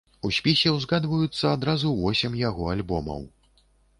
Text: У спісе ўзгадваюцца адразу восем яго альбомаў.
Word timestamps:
У 0.27 0.29
спісе 0.35 0.71
ўзгадваюцца 0.77 1.51
адразу 1.57 1.93
восем 2.01 2.39
яго 2.41 2.63
альбомаў. 2.75 3.21